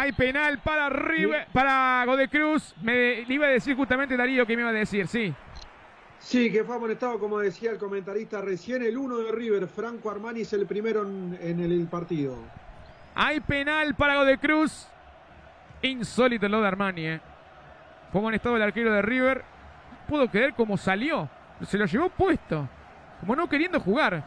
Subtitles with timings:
[0.00, 2.74] Hay penal para River, para Godecruz.
[2.80, 5.34] Me iba a decir justamente Darío que me iba a decir, sí.
[6.18, 9.66] Sí, que fue amonestado, como decía el comentarista recién, el uno de River.
[9.66, 12.34] Franco Armani es el primero en, el partido.
[13.14, 14.88] Hay penal para Godecruz.
[15.82, 17.20] Insólito lo de Armani, ¿eh?
[18.10, 19.44] Fue amonestado el arquero de River.
[20.08, 21.28] Pudo creer cómo salió.
[21.66, 22.66] Se lo llevó puesto.
[23.20, 24.24] Como no queriendo jugar.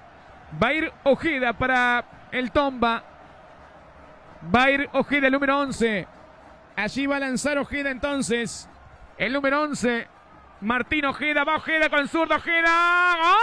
[0.61, 3.05] Va a ir Ojeda para el Tomba.
[4.43, 6.07] Va a ir Ojeda, el número 11.
[6.75, 8.67] Allí va a lanzar Ojeda entonces.
[9.17, 10.07] El número 11.
[10.61, 13.15] Martín Ojeda, va Ojeda con zurdo Ojeda.
[13.21, 13.33] ¡Gol!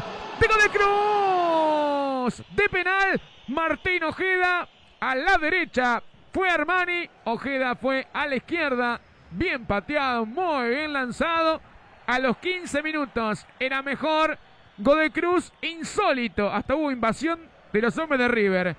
[0.00, 0.62] ¡Gol!
[0.62, 2.42] de Cruz.
[2.54, 4.68] De penal, Martín Ojeda
[5.00, 6.02] a la derecha.
[6.32, 9.00] Fue Armani, Ojeda fue a la izquierda.
[9.36, 11.60] Bien pateado, muy bien lanzado.
[12.06, 14.38] A los 15 minutos era mejor
[14.78, 16.48] Godecruz, insólito.
[16.48, 17.40] Hasta hubo invasión
[17.72, 18.76] de los hombres de River.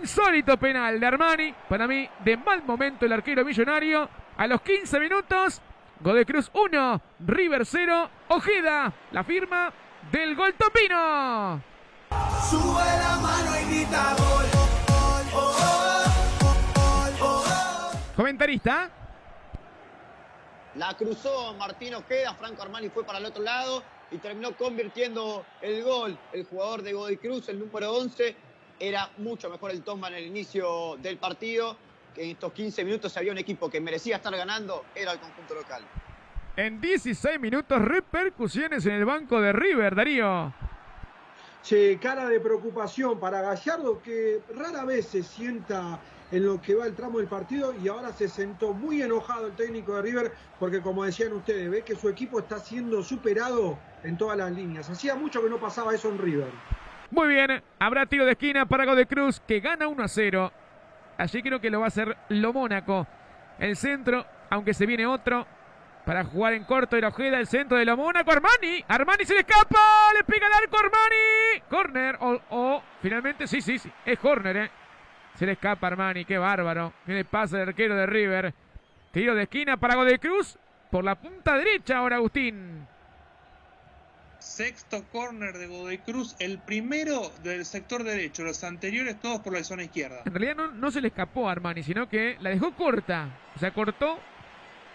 [0.00, 1.54] Insólito penal de Armani.
[1.68, 4.08] Para mí, de mal momento el arquero millonario.
[4.38, 5.60] A los 15 minutos,
[6.00, 8.10] Godecruz 1, River 0.
[8.28, 9.70] Ojeda, la firma
[10.10, 11.60] del gol Topino.
[12.48, 14.46] Sube la mano y grita gol.
[18.16, 19.01] Comentarista.
[20.74, 25.82] La cruzó Martín Ojeda, Franco Armani fue para el otro lado y terminó convirtiendo el
[25.82, 26.18] gol.
[26.32, 28.34] El jugador de Godoy Cruz, el número 11,
[28.80, 31.76] era mucho mejor el Tomba en el inicio del partido,
[32.14, 35.54] que en estos 15 minutos había un equipo que merecía estar ganando, era el conjunto
[35.54, 35.82] local.
[36.56, 40.54] En 16 minutos, repercusiones en el banco de River, Darío.
[41.62, 46.00] Che, cara de preocupación para Gallardo, que rara vez se sienta
[46.32, 49.52] en lo que va el tramo del partido y ahora se sentó muy enojado el
[49.52, 54.16] técnico de River porque como decían ustedes, ve que su equipo está siendo superado en
[54.16, 54.88] todas las líneas.
[54.88, 56.48] Hacía mucho que no pasaba eso en River.
[57.10, 60.52] Muy bien, habrá tiro de esquina para de Cruz que gana 1 a 0.
[61.18, 63.06] Allí creo que lo va a hacer lo Mónaco.
[63.58, 65.46] El centro, aunque se viene otro,
[66.06, 68.32] para jugar en corto era Ojeda, el centro de lo Mónaco.
[68.32, 69.78] Armani, Armani se le escapa,
[70.16, 71.62] le pega el arco Armani.
[71.68, 74.70] Corner, o, finalmente, sí, sí, sí, es corner, ¿eh?
[75.34, 76.92] Se le escapa Armani, qué bárbaro.
[77.06, 78.54] ¿Qué le pasa al arquero de River?
[79.12, 80.58] Tiro de esquina para Cruz
[80.90, 82.86] por la punta derecha ahora Agustín.
[84.38, 89.62] Sexto corner de Godoy Cruz, el primero del sector derecho, los anteriores todos por la
[89.62, 90.22] zona izquierda.
[90.24, 93.28] En realidad no, se le escapó a Armani, sino que la dejó corta.
[93.54, 94.18] O sea, cortó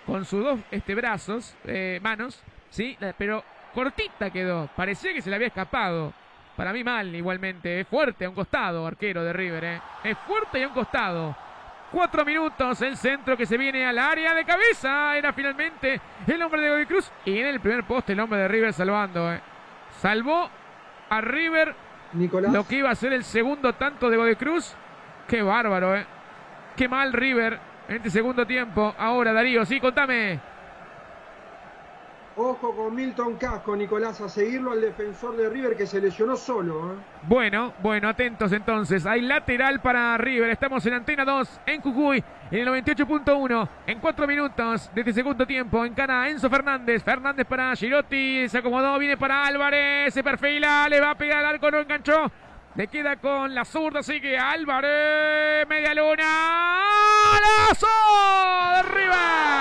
[0.06, 2.98] con sus dos este, brazos, eh, manos, ¿sí?
[3.18, 3.44] Pero
[3.74, 4.70] cortita quedó.
[4.76, 6.14] Parecía que se le había escapado.
[6.58, 7.82] Para mí mal igualmente.
[7.82, 9.64] Es fuerte a un costado, arquero de River.
[9.64, 9.82] ¿eh?
[10.04, 11.36] Es fuerte y a un costado.
[11.92, 15.16] Cuatro minutos, el centro que se viene al área de cabeza.
[15.16, 17.12] Era finalmente el hombre de Godoy Cruz.
[17.26, 19.32] Y en el primer poste el hombre de River salvando.
[19.32, 19.40] ¿eh?
[20.00, 20.50] Salvó
[21.10, 21.76] a River
[22.14, 22.52] Nicolás.
[22.52, 24.76] lo que iba a ser el segundo tanto de Godoy Cruz.
[25.28, 26.06] Qué bárbaro, ¿eh?
[26.76, 28.96] Qué mal River en este segundo tiempo.
[28.98, 30.40] Ahora Darío, sí, contame.
[32.40, 36.94] Ojo con Milton Casco, Nicolás, a seguirlo al defensor de River que se lesionó solo.
[36.94, 36.96] ¿eh?
[37.24, 39.08] Bueno, bueno, atentos entonces.
[39.08, 40.52] Hay lateral para River.
[40.52, 43.70] Estamos en Antena 2 en Jujuy en el 98.1.
[43.88, 45.84] En cuatro minutos de este segundo tiempo.
[45.84, 47.04] En cara Enzo Fernández.
[47.04, 48.48] Fernández para Girotti.
[48.48, 50.14] Se acomodó, viene para Álvarez.
[50.14, 52.32] Se perfila, le va a pegar al arco, no enganchó.
[52.76, 55.68] Le queda con la zurda, sigue Álvarez.
[55.68, 56.84] Media luna.
[57.42, 57.88] ¡Lazo
[58.76, 59.58] de River!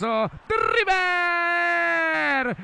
[0.00, 0.96] River.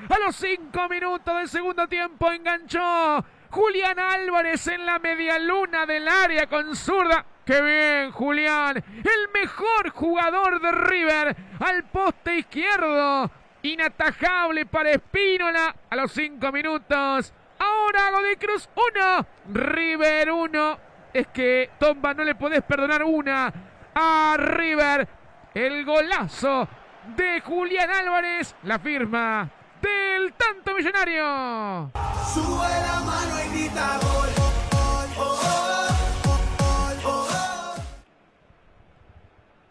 [0.08, 6.08] A los cinco minutos del segundo tiempo enganchó Julián Álvarez en la media luna del
[6.08, 7.24] área con zurda.
[7.44, 8.76] ¡Qué bien, Julián!
[8.76, 13.30] El mejor jugador de River al poste izquierdo.
[13.62, 17.32] Inatajable para Espínola a los cinco minutos.
[17.58, 20.78] Ahora lo de Cruz 1, River 1.
[21.14, 23.52] Es que Tomba no le podés perdonar una
[23.94, 25.08] a River.
[25.54, 26.68] El golazo
[27.16, 29.50] de Julián Álvarez, la firma
[29.80, 31.90] del tanto millonario.
[32.32, 34.28] Sube la mano y grita gol.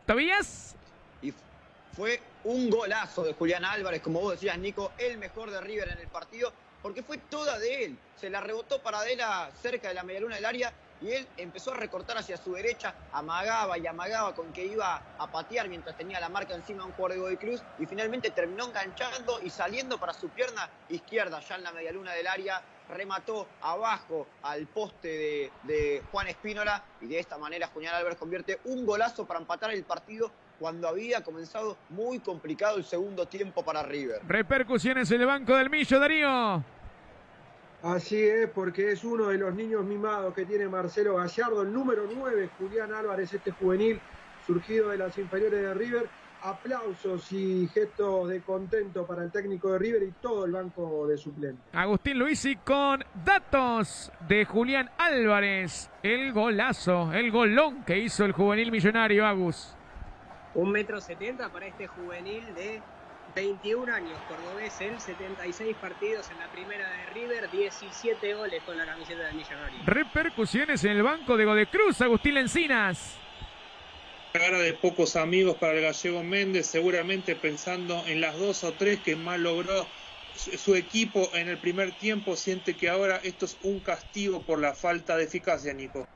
[0.05, 0.75] ¿Tobías?
[1.21, 1.33] Y
[1.95, 5.99] fue un golazo de Julián Álvarez, como vos decías, Nico, el mejor de River en
[5.99, 6.51] el partido,
[6.81, 7.97] porque fue toda de él.
[8.19, 11.77] Se la rebotó para Adela cerca de la medialuna del área y él empezó a
[11.77, 16.29] recortar hacia su derecha, amagaba y amagaba con que iba a patear mientras tenía la
[16.29, 20.13] marca encima de un jugador de Godoy Cruz y finalmente terminó enganchando y saliendo para
[20.13, 26.27] su pierna izquierda ya en la medialuna del área, remató abajo al poste de, Juan
[26.27, 30.87] Espínola y de esta manera Julián Álvarez convierte un golazo para empatar el partido cuando
[30.87, 34.21] había comenzado muy complicado el segundo tiempo para River.
[34.27, 36.80] Repercusiones en el banco del Millo, Darío.
[37.83, 42.03] Así es, porque es uno de los niños mimados que tiene Marcelo Gallardo, el número
[42.13, 43.99] 9, Julián Álvarez, este juvenil
[44.45, 46.09] surgido de las inferiores de River.
[46.43, 51.15] Aplausos y gestos de contento para el técnico de River y todo el banco de
[51.15, 51.63] suplentes.
[51.71, 55.91] Agustín Luisi con datos de Julián Álvarez.
[56.01, 59.75] El golazo, el golón que hizo el juvenil millonario Agus.
[60.55, 62.81] Un metro setenta para este juvenil de
[63.35, 68.85] 21 años, cordobés, él 76 partidos en la primera de River, 17 goles con la
[68.85, 69.79] camiseta del Millonario.
[69.85, 73.17] Repercusiones en el banco de Godecruz, Agustín Lencinas.
[74.33, 78.99] Cara de pocos amigos para el gallego Méndez, seguramente pensando en las dos o tres
[78.99, 79.85] que más logró
[80.35, 84.73] su equipo en el primer tiempo, siente que ahora esto es un castigo por la
[84.73, 86.07] falta de eficacia, Nico.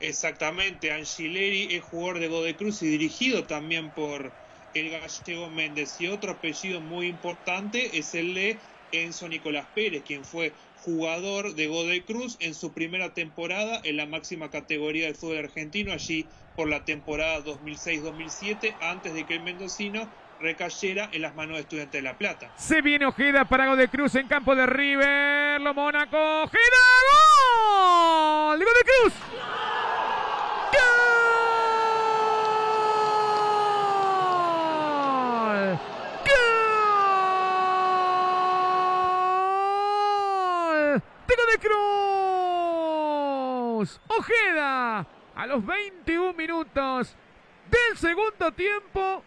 [0.00, 4.32] Exactamente, Angileri es jugador de Godecruz y dirigido también por
[4.74, 6.00] el gallego Méndez.
[6.00, 8.58] Y otro apellido muy importante es el de
[8.92, 10.52] Enzo Nicolás Pérez, quien fue
[10.84, 15.92] jugador de Godoy Cruz en su primera temporada en la máxima categoría del fútbol argentino,
[15.92, 16.26] allí
[16.56, 20.08] por la temporada 2006-2007, antes de que el mendocino
[20.40, 22.52] recayera en las manos de Estudiantes de La Plata.
[22.56, 26.58] Se viene Ojeda para Godoy Cruz en campo de River, lo Mónaco, Ojeda,
[28.48, 29.14] gol de Godoy Cruz.
[30.72, 30.82] ¡Gol!
[40.92, 41.02] ¡Gol!
[41.28, 41.58] de Godoy
[44.08, 47.16] Ojeda a los 21 minutos
[47.70, 49.24] del segundo tiempo.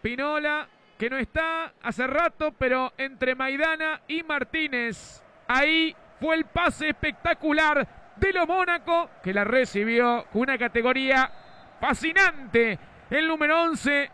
[0.00, 5.22] Pinola, que no está hace rato, pero entre Maidana y Martínez.
[5.48, 11.30] Ahí fue el pase espectacular de lo Mónaco, que la recibió con una categoría
[11.80, 12.78] fascinante.
[13.10, 14.10] El número 11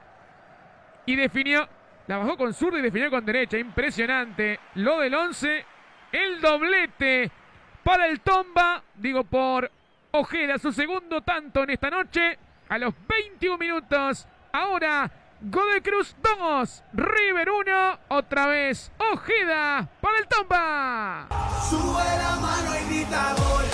[1.06, 1.68] y definió,
[2.06, 3.58] la bajó con zurda y definió con derecha.
[3.58, 4.58] Impresionante.
[4.76, 5.64] Lo del 11,
[6.12, 7.30] el doblete
[7.86, 9.70] para el Tomba, digo por
[10.10, 12.36] Ojeda, su segundo tanto en esta noche.
[12.68, 15.08] A los 21 minutos, ahora
[15.40, 21.28] Godoy Cruz 2, River 1, otra vez Ojeda para el Tomba.
[21.70, 23.64] Sube la mano y grita gol.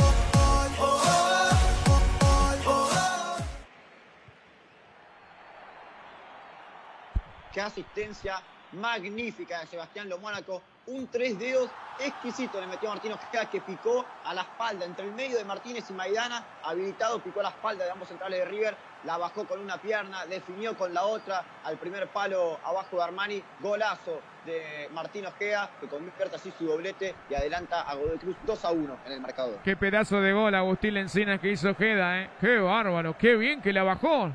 [7.50, 8.42] Qué asistencia
[8.72, 10.62] magnífica de Sebastián Lomónaco.
[10.86, 11.70] Un tres dedos
[12.00, 15.88] exquisito le metió Martín Ojeda que picó a la espalda, entre el medio de Martínez
[15.88, 19.60] y Maidana, habilitado, picó a la espalda de ambos centrales de River, la bajó con
[19.60, 25.26] una pierna, definió con la otra al primer palo abajo de Armani, golazo de Martín
[25.26, 29.12] Ojeda, que convierte así su doblete y adelanta a Godoy Cruz 2 a 1 en
[29.12, 29.58] el marcador.
[29.62, 32.30] Qué pedazo de gol Agustín Lencinas que hizo Ojeda, ¿eh?
[32.40, 34.32] Qué bárbaro, qué bien que la bajó.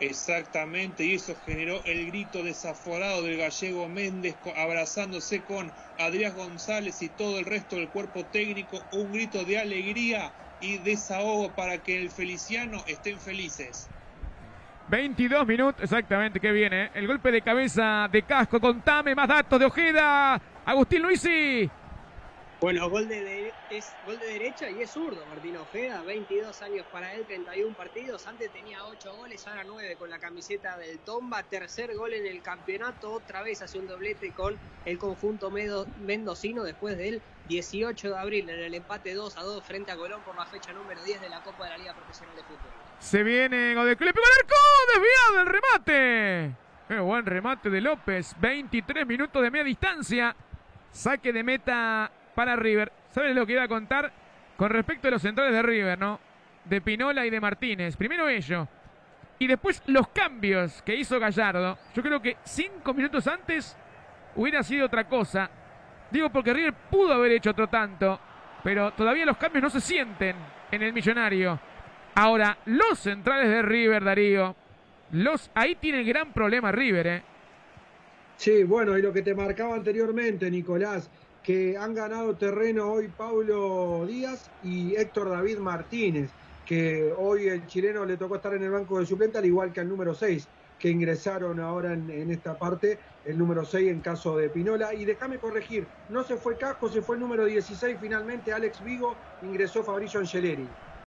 [0.00, 7.08] Exactamente, y eso generó el grito desaforado del gallego Méndez abrazándose con Adrián González y
[7.08, 12.10] todo el resto del cuerpo técnico, un grito de alegría y desahogo para que el
[12.10, 13.88] Feliciano estén felices.
[14.88, 16.90] 22 minutos, exactamente, qué bien, ¿eh?
[16.94, 20.40] El golpe de cabeza de casco, contame más datos de Ojeda.
[20.66, 21.70] Agustín Luisi.
[22.64, 23.52] Bueno, gol de,
[24.06, 28.50] gol de derecha y es zurdo Martín Ojeda, 22 años para él, 31 partidos, antes
[28.52, 33.12] tenía 8 goles, ahora 9 con la camiseta del Tomba, tercer gol en el campeonato,
[33.12, 34.56] otra vez hace un doblete con
[34.86, 39.92] el conjunto mendocino después del 18 de abril en el empate 2 a 2 frente
[39.92, 42.44] a Colón por la fecha número 10 de la Copa de la Liga Profesional de
[42.44, 42.70] Fútbol.
[42.98, 44.06] Se viene Cruz.
[44.06, 44.54] ¡Le pegó arco!
[44.94, 46.56] ¡Desviado el remate!
[46.88, 48.34] ¡Qué buen remate de López!
[48.40, 50.34] 23 minutos de media distancia.
[50.90, 52.92] Saque de meta para River.
[53.10, 54.12] ¿Sabes lo que iba a contar?
[54.56, 56.20] Con respecto a los centrales de River, ¿no?
[56.64, 57.96] De Pinola y de Martínez.
[57.96, 58.68] Primero ello.
[59.38, 61.78] Y después los cambios que hizo Gallardo.
[61.94, 63.76] Yo creo que cinco minutos antes
[64.36, 65.50] hubiera sido otra cosa.
[66.10, 68.18] Digo porque River pudo haber hecho otro tanto.
[68.62, 70.36] Pero todavía los cambios no se sienten
[70.70, 71.58] en el millonario.
[72.14, 74.54] Ahora, los centrales de River, Darío.
[75.12, 77.22] Los, ahí tiene el gran problema River, ¿eh?
[78.36, 81.10] Sí, bueno, y lo que te marcaba anteriormente, Nicolás,
[81.44, 86.30] que han ganado terreno hoy Paulo Díaz y Héctor David Martínez.
[86.64, 89.80] que hoy el chileno le tocó estar en el banco de suplente, al igual que
[89.80, 90.48] al número 6,
[90.78, 94.94] que ingresaron ahora en, en esta parte, el número 6 en caso de Pinola.
[94.94, 99.14] Y déjame corregir, no se fue Casco, se fue el número 16 finalmente, Alex Vigo,
[99.42, 100.66] ingresó Fabricio Angeleri.